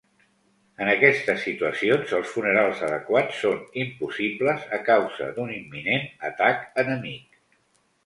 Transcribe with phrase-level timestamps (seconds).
[0.85, 7.43] En aquestes situacions, els funerals adequats són impossibles a causa d'un imminent atac enemic.